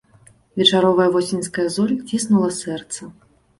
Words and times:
Вечаровая 0.61 1.05
восеньская 1.17 1.67
золь 1.77 1.95
ціснула 2.09 2.53
сэрца. 2.61 3.15